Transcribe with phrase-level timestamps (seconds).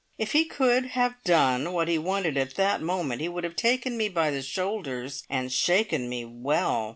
[0.17, 3.97] If he could have done what he wanted at that moment, he would have taken
[3.97, 6.89] me by the shoulders and shaken me well.